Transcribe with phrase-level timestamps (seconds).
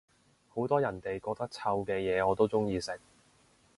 [0.49, 2.99] 好多人哋覺得臭嘅嘢我都鍾意食